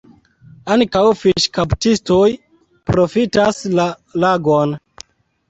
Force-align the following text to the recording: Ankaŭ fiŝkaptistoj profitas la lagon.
Ankaŭ 0.75 1.03
fiŝkaptistoj 1.19 2.23
profitas 2.91 3.61
la 3.77 3.87
lagon. 4.27 4.77